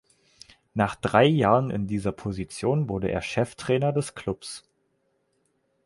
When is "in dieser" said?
1.69-2.11